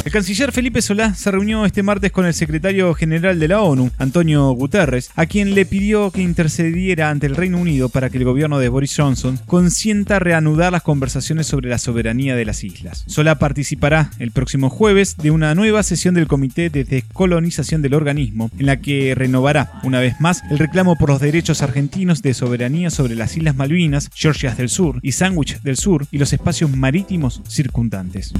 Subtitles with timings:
[0.04, 3.90] El canciller Felipe Solá se reunió este martes con el secretario general de la ONU,
[3.98, 8.24] Antonio Guterres, a quien le pidió que intercediera ante el Reino Unido para que el
[8.24, 13.02] gobierno de Boris Johnson consienta reanudar las conversaciones sobre la soberanía de las islas.
[13.08, 18.52] Solá participará el próximo jueves de una nueva sesión del Comité de Descolonización del organismo,
[18.56, 22.67] en la que renovará una vez más el reclamo por los derechos argentinos de soberanía
[22.68, 27.40] sobre las Islas Malvinas, Georgias del Sur y Sandwich del Sur y los espacios marítimos
[27.48, 28.34] circundantes.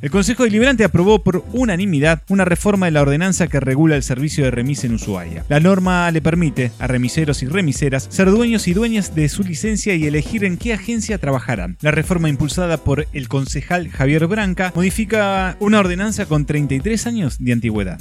[0.00, 4.42] El Consejo Deliberante aprobó por unanimidad una reforma de la ordenanza que regula el servicio
[4.44, 5.44] de remis en Ushuaia.
[5.48, 9.94] La norma le permite a remiseros y remiseras ser dueños y dueñas de su licencia
[9.94, 11.76] y elegir en qué agencia trabajarán.
[11.80, 17.52] La reforma impulsada por el concejal Javier Branca modifica una ordenanza con 33 años de
[17.52, 18.00] antigüedad.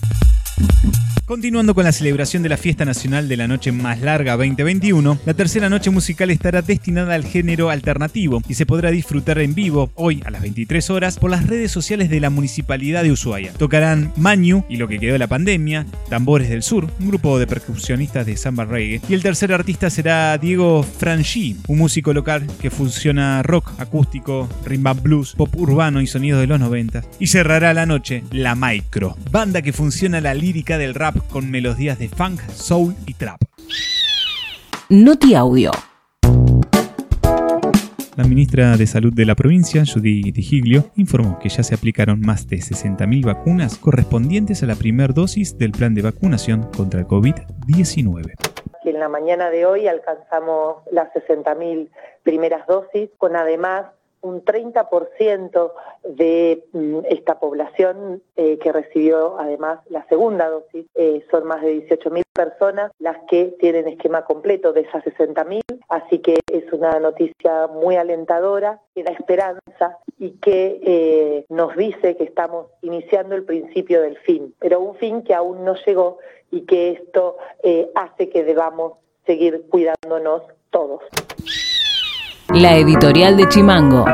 [1.31, 5.33] Continuando con la celebración de la Fiesta Nacional de la Noche Más Larga 2021, la
[5.33, 10.21] tercera noche musical estará destinada al género alternativo y se podrá disfrutar en vivo hoy
[10.25, 13.53] a las 23 horas por las redes sociales de la Municipalidad de Ushuaia.
[13.53, 17.47] Tocarán Mañu y lo que quedó de la pandemia, Tambores del Sur, un grupo de
[17.47, 22.69] percusionistas de samba reggae, y el tercer artista será Diego Franchi, un músico local que
[22.69, 27.03] fusiona rock acústico, rimba blues, pop urbano y sonidos de los 90.
[27.19, 31.99] Y cerrará la noche La Micro, banda que funciona la lírica del rap con melodías
[31.99, 33.41] de funk, soul y trap.
[34.89, 35.71] Noti Audio.
[38.17, 42.47] La ministra de Salud de la provincia, Judy Tigiglio, informó que ya se aplicaron más
[42.47, 48.51] de 60.000 vacunas correspondientes a la primera dosis del plan de vacunación contra el COVID-19
[48.91, 51.89] en la mañana de hoy alcanzamos las 60.000
[52.23, 53.87] primeras dosis, con además
[54.21, 55.71] un 30%
[56.03, 60.85] de mm, esta población eh, que recibió además la segunda dosis.
[60.95, 66.19] Eh, son más de 18.000 personas las que tienen esquema completo de esas 60.000, así
[66.19, 72.23] que es una noticia muy alentadora, que da esperanza y que eh, nos dice que
[72.23, 76.19] estamos iniciando el principio del fin, pero un fin que aún no llegó
[76.51, 77.37] y que esto
[77.95, 78.93] hace que debamos
[79.25, 81.01] seguir cuidándonos todos.
[82.53, 84.05] La editorial de Chimango.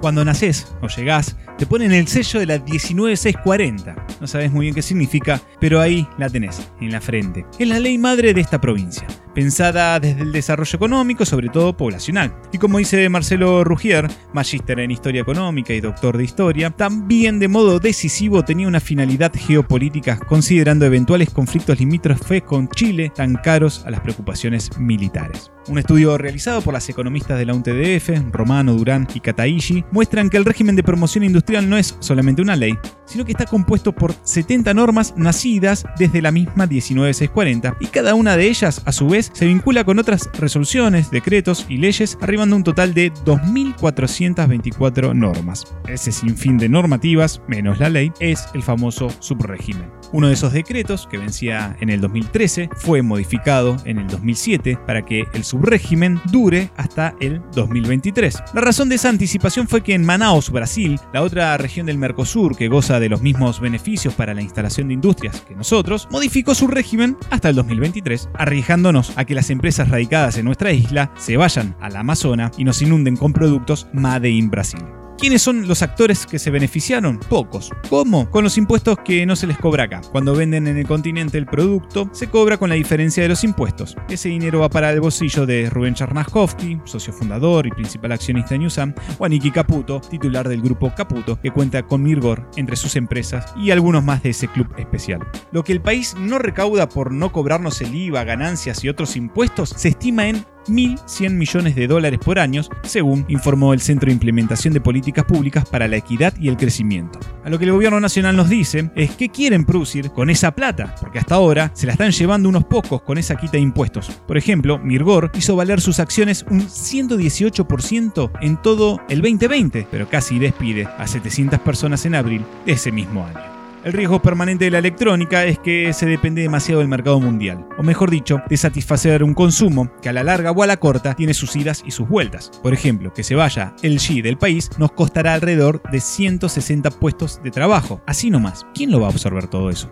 [0.00, 4.06] Cuando naces o llegás, te ponen el sello de la 19640.
[4.18, 7.44] No sabes muy bien qué significa, pero ahí la tenés, en la frente.
[7.58, 12.34] Es la ley madre de esta provincia pensada desde el desarrollo económico, sobre todo poblacional.
[12.52, 17.48] Y como dice Marcelo Rugier, magíster en historia económica y doctor de historia, también de
[17.48, 23.90] modo decisivo tenía una finalidad geopolítica, considerando eventuales conflictos limítrofes con Chile tan caros a
[23.90, 25.50] las preocupaciones militares.
[25.68, 30.36] Un estudio realizado por las economistas de la UNTDF, Romano, Durán y Cataishi, muestran que
[30.36, 32.76] el régimen de promoción industrial no es solamente una ley,
[33.10, 38.36] sino que está compuesto por 70 normas nacidas desde la misma 19640 y cada una
[38.36, 42.58] de ellas, a su vez, se vincula con otras resoluciones, decretos y leyes, arribando a
[42.58, 45.64] un total de 2.424 normas.
[45.88, 49.99] Ese sinfín de normativas, menos la ley, es el famoso subrégimen.
[50.12, 55.04] Uno de esos decretos, que vencía en el 2013, fue modificado en el 2007 para
[55.04, 58.42] que el subrégimen dure hasta el 2023.
[58.54, 62.56] La razón de esa anticipación fue que en Manaus, Brasil, la otra región del Mercosur
[62.56, 66.66] que goza de los mismos beneficios para la instalación de industrias que nosotros, modificó su
[66.66, 71.76] régimen hasta el 2023, arriesgándonos a que las empresas radicadas en nuestra isla se vayan
[71.80, 74.99] a la Amazona y nos inunden con productos Made in Brasil.
[75.20, 77.18] ¿Quiénes son los actores que se beneficiaron?
[77.18, 77.70] Pocos.
[77.90, 78.30] ¿Cómo?
[78.30, 80.00] Con los impuestos que no se les cobra acá.
[80.12, 83.98] Cuando venden en el continente el producto, se cobra con la diferencia de los impuestos.
[84.08, 88.60] Ese dinero va para el bolsillo de Rubén Charnaskovsky, socio fundador y principal accionista de
[88.60, 93.52] Newsam, o Aniki Caputo, titular del grupo Caputo, que cuenta con Mirgor entre sus empresas
[93.58, 95.20] y algunos más de ese club especial.
[95.52, 99.74] Lo que el país no recauda por no cobrarnos el IVA, ganancias y otros impuestos
[99.76, 104.74] se estima en 1.100 millones de dólares por año, según informó el Centro de Implementación
[104.74, 107.18] de Políticas Públicas para la Equidad y el Crecimiento.
[107.44, 110.94] A lo que el gobierno nacional nos dice es qué quieren producir con esa plata,
[111.00, 114.10] porque hasta ahora se la están llevando unos pocos con esa quita de impuestos.
[114.26, 120.38] Por ejemplo, Mirgor hizo valer sus acciones un 118% en todo el 2020, pero casi
[120.38, 123.59] despide a 700 personas en abril de ese mismo año.
[123.82, 127.82] El riesgo permanente de la electrónica es que se depende demasiado del mercado mundial, o
[127.82, 131.32] mejor dicho, de satisfacer un consumo que a la larga o a la corta tiene
[131.32, 132.50] sus idas y sus vueltas.
[132.62, 137.42] Por ejemplo, que se vaya el G del país nos costará alrededor de 160 puestos
[137.42, 138.02] de trabajo.
[138.06, 139.90] Así nomás, ¿quién lo va a absorber todo eso?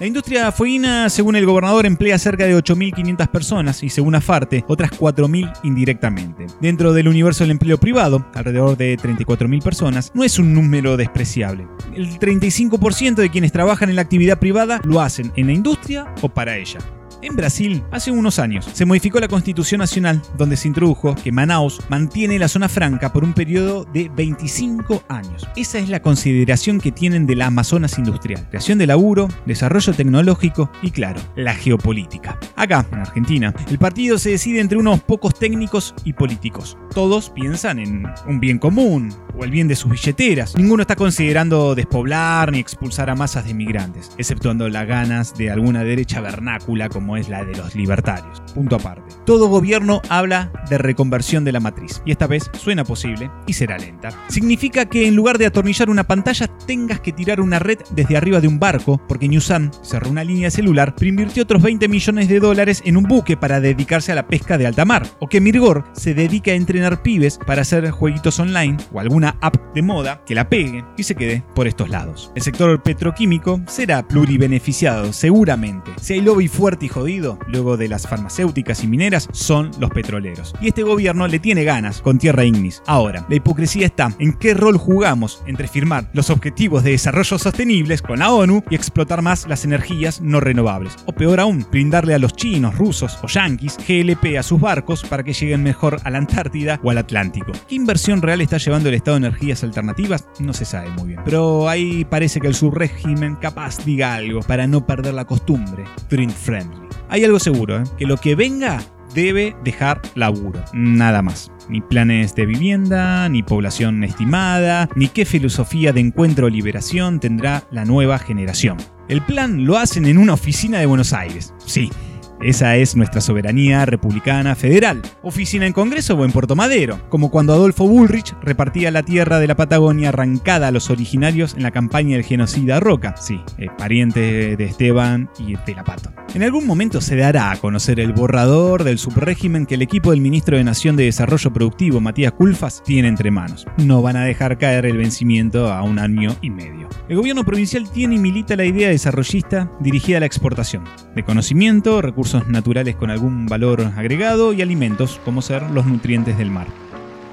[0.00, 4.92] La industria fueguina, según el gobernador, emplea cerca de 8.500 personas y según Afarte, otras
[4.92, 6.46] 4.000 indirectamente.
[6.60, 11.66] Dentro del universo del empleo privado, alrededor de 34.000 personas, no es un número despreciable.
[11.94, 16.28] El 35% de quienes trabajan en la actividad privada lo hacen en la industria o
[16.28, 16.78] para ella.
[17.20, 21.80] En Brasil, hace unos años, se modificó la Constitución Nacional, donde se introdujo que Manaus
[21.88, 25.48] mantiene la zona franca por un periodo de 25 años.
[25.56, 28.46] Esa es la consideración que tienen de la Amazonas industrial.
[28.50, 32.38] Creación de laburo, desarrollo tecnológico y, claro, la geopolítica.
[32.54, 36.78] Acá, en Argentina, el partido se decide entre unos pocos técnicos y políticos.
[36.94, 40.56] Todos piensan en un bien común, o el bien de sus billeteras.
[40.56, 45.84] Ninguno está considerando despoblar ni expulsar a masas de migrantes, exceptuando las ganas de alguna
[45.84, 48.42] derecha vernácula como es la de los libertarios.
[48.54, 49.14] Punto aparte.
[49.24, 53.78] Todo gobierno habla de reconversión de la matriz, y esta vez suena posible y será
[53.78, 54.10] lenta.
[54.28, 58.40] Significa que en lugar de atornillar una pantalla tengas que tirar una red desde arriba
[58.40, 62.40] de un barco, porque Newsan cerró una línea celular, pero invirtió otros 20 millones de
[62.40, 65.84] dólares en un buque para dedicarse a la pesca de alta mar, o que Mirgor
[65.92, 70.34] se dedica a entrenar pibes para hacer jueguitos online o alguna app de moda que
[70.34, 72.32] la pegue y se quede por estos lados.
[72.34, 75.92] El sector petroquímico será pluribeneficiado, seguramente.
[76.00, 80.54] Si hay lobby fuerte y jodido, luego de las farmacéuticas y mineras, son los petroleros.
[80.60, 82.82] Y este gobierno le tiene ganas con tierra ignis.
[82.86, 88.02] Ahora, la hipocresía está en qué rol jugamos entre firmar los objetivos de desarrollo sostenibles
[88.02, 90.96] con la ONU y explotar más las energías no renovables.
[91.06, 95.22] O peor aún, brindarle a los chinos, rusos o yanquis GLP a sus barcos para
[95.22, 97.52] que lleguen mejor a la Antártida o al Atlántico.
[97.68, 101.20] ¿Qué inversión real está llevando el Estado energías alternativas, no se sabe muy bien.
[101.24, 105.84] Pero ahí parece que el subrégimen capaz diga algo para no perder la costumbre.
[106.08, 106.88] Print friendly.
[107.08, 107.84] Hay algo seguro, ¿eh?
[107.98, 108.80] que lo que venga
[109.14, 111.50] debe dejar laburo, nada más.
[111.68, 117.64] Ni planes de vivienda, ni población estimada, ni qué filosofía de encuentro o liberación tendrá
[117.70, 118.78] la nueva generación.
[119.08, 121.54] El plan lo hacen en una oficina de Buenos Aires.
[121.64, 121.90] Sí,
[122.40, 125.02] esa es nuestra soberanía republicana federal.
[125.22, 129.46] Oficina en Congreso o en Puerto Madero, como cuando Adolfo Bullrich repartía la tierra de
[129.46, 133.16] la Patagonia arrancada a los originarios en la campaña del genocida Roca.
[133.16, 136.12] Sí, eh, pariente de Esteban y de la Pato.
[136.34, 140.20] En algún momento se dará a conocer el borrador del subrégimen que el equipo del
[140.20, 143.66] ministro de Nación de Desarrollo Productivo, Matías Culfas, tiene entre manos.
[143.78, 146.88] No van a dejar caer el vencimiento a un año y medio.
[147.08, 150.84] El gobierno provincial tiene y milita la idea desarrollista dirigida a la exportación
[151.14, 156.50] de conocimiento, recursos naturales con algún valor agregado y alimentos, como ser los nutrientes del
[156.50, 156.66] mar.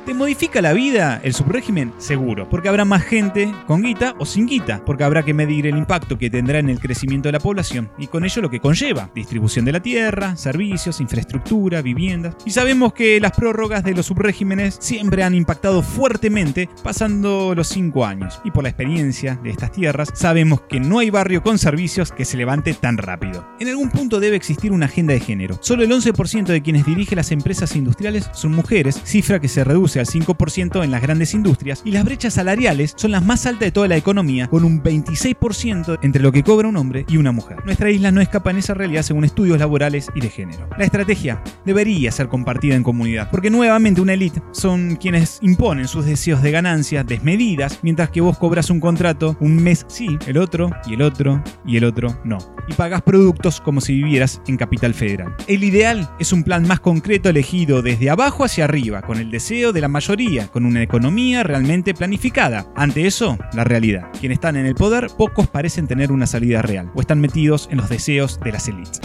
[0.06, 1.92] ¿Te modifica la vida el subrégimen?
[1.98, 5.76] Seguro, porque habrá más gente con guita o sin guita, porque habrá que medir el
[5.76, 9.10] impacto que tendrá en el crecimiento de la población y con ello lo que conlleva,
[9.16, 12.36] distribución de la tierra, servicios, infraestructura, viviendas.
[12.46, 18.06] Y sabemos que las prórrogas de los subregímenes siempre han impactado fuertemente pasando los 5
[18.06, 18.40] años.
[18.44, 22.26] Y por la experiencia de estas tierras, sabemos que no hay barrio con servicios que
[22.26, 23.48] se levante tan rápido.
[23.60, 25.58] En algún punto debe existir una agenda de género.
[25.62, 29.95] Solo el 11% de quienes dirigen las empresas industriales son mujeres, cifra que se reduce
[30.00, 33.72] al 5% en las grandes industrias y las brechas salariales son las más altas de
[33.72, 37.58] toda la economía, con un 26% entre lo que cobra un hombre y una mujer.
[37.66, 40.68] Nuestra isla no escapa en esa realidad según estudios laborales y de género.
[40.78, 46.06] La estrategia debería ser compartida en comunidad, porque nuevamente una élite son quienes imponen sus
[46.06, 50.70] deseos de ganancias desmedidas, mientras que vos cobras un contrato un mes sí, el otro
[50.86, 52.38] y el otro y el otro no.
[52.68, 55.36] Y pagas productos como si vivieras en Capital Federal.
[55.48, 59.72] El ideal es un plan más concreto elegido desde abajo hacia arriba, con el deseo
[59.72, 62.66] de la mayoría, con una economía realmente planificada.
[62.76, 64.08] Ante eso, la realidad.
[64.20, 67.78] Quienes están en el poder, pocos parecen tener una salida real, o están metidos en
[67.78, 69.00] los deseos de las élites.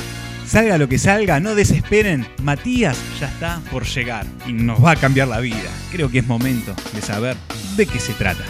[0.47, 4.97] Salga lo que salga, no desesperen, Matías ya está por llegar y nos va a
[4.97, 5.71] cambiar la vida.
[5.93, 7.37] Creo que es momento de saber
[7.77, 8.43] de qué se trata.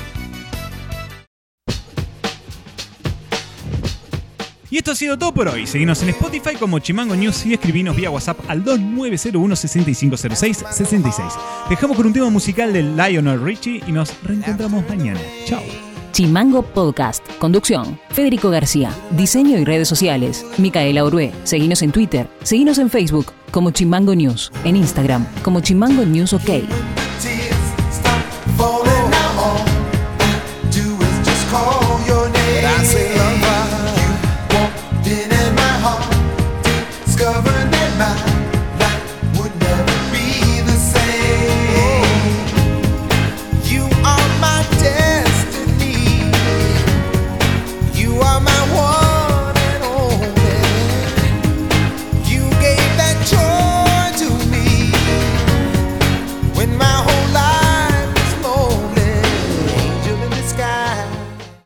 [4.70, 5.66] Y esto ha sido todo por hoy.
[5.66, 11.26] Seguimos en Spotify como Chimango News y escribinos vía WhatsApp al 2901 6506 66.
[11.68, 15.20] Dejamos con un tema musical de Lionel Richie y nos reencontramos mañana.
[15.44, 15.62] Chao.
[16.12, 17.26] Chimango Podcast.
[17.38, 17.98] Conducción.
[18.10, 18.92] Federico García.
[19.10, 20.46] Diseño y redes sociales.
[20.58, 21.32] Micaela Orué.
[21.44, 22.28] Seguinos en Twitter.
[22.42, 24.52] Seguinos en Facebook como Chimango News.
[24.64, 26.48] En Instagram como Chimango News OK.